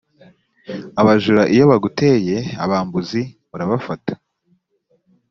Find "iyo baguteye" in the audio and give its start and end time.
1.53-2.37